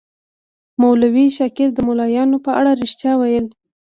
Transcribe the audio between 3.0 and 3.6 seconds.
ویل.